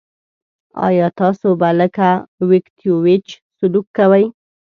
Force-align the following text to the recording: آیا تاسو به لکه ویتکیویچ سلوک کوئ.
آیا 0.87 1.07
تاسو 1.19 1.47
به 1.59 1.69
لکه 1.79 2.09
ویتکیویچ 2.49 3.27
سلوک 3.57 3.87
کوئ. 3.97 4.23